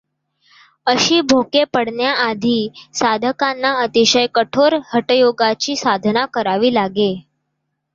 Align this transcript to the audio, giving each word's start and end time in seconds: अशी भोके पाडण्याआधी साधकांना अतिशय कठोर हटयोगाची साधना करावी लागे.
अशी 0.87 1.19
भोके 1.23 1.63
पाडण्याआधी 1.73 2.57
साधकांना 2.95 3.73
अतिशय 3.83 4.27
कठोर 4.35 4.77
हटयोगाची 4.93 5.75
साधना 5.77 6.25
करावी 6.33 6.73
लागे. 6.73 7.13